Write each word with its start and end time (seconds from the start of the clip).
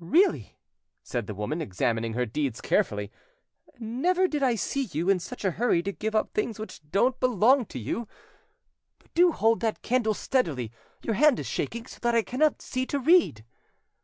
"Really," 0.00 0.58
said 1.04 1.28
the 1.28 1.34
woman, 1.34 1.62
examining 1.62 2.14
her 2.14 2.26
deeds 2.26 2.60
carefully, 2.60 3.12
"never 3.78 4.22
yet 4.22 4.30
did 4.32 4.42
I 4.42 4.56
see 4.56 4.88
you 4.90 5.08
in 5.08 5.20
such 5.20 5.44
a 5.44 5.52
hurry 5.52 5.80
to 5.84 5.92
give 5.92 6.12
up 6.16 6.32
things 6.34 6.58
which 6.58 6.80
don't 6.90 7.20
belong 7.20 7.66
to 7.66 7.78
you. 7.78 8.08
But 8.98 9.14
do 9.14 9.30
hold 9.30 9.60
that 9.60 9.80
candle 9.80 10.14
steadily; 10.14 10.72
your 11.04 11.14
hand 11.14 11.38
is 11.38 11.46
shaking 11.46 11.86
so 11.86 12.00
that 12.02 12.16
I 12.16 12.22
cannot 12.22 12.62
see 12.62 12.84
to 12.86 12.98
read." 12.98 13.44